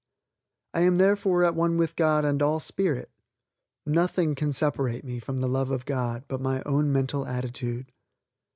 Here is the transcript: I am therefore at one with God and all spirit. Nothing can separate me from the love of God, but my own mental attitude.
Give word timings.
I 0.73 0.79
am 0.79 0.95
therefore 0.95 1.43
at 1.43 1.53
one 1.53 1.77
with 1.77 1.95
God 1.95 2.25
and 2.25 2.41
all 2.41 2.59
spirit. 2.59 3.11
Nothing 3.85 4.33
can 4.33 4.51
separate 4.51 5.03
me 5.03 5.19
from 5.19 5.37
the 5.37 5.47
love 5.47 5.69
of 5.69 5.85
God, 5.85 6.23
but 6.27 6.41
my 6.41 6.63
own 6.63 6.91
mental 6.91 7.23
attitude. 7.27 7.91